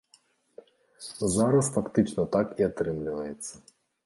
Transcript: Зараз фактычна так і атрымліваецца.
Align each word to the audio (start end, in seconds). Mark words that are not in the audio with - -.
Зараз 1.35 1.69
фактычна 1.75 2.27
так 2.37 2.47
і 2.63 2.69
атрымліваецца. 2.71 3.53